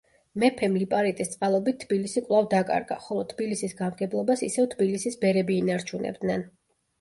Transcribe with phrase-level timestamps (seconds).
[0.43, 6.47] მეფემ ლიპარიტის წყალობით თბილისი კვლავ დაკარგა, ხოლო თბილისის გამგებლობას ისევ თბილისის ბერები ინარჩუნებდნენ.